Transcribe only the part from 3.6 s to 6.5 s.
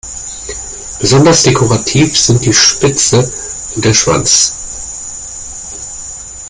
und der Schwanz.